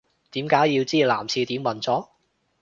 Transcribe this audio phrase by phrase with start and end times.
[0.31, 2.09] 點解要知男廁點運作